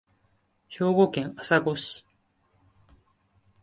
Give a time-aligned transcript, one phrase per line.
[0.67, 2.03] 兵庫県朝来市